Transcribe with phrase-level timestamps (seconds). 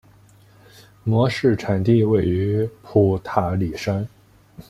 [1.03, 4.07] 模式产地位于普塔里山。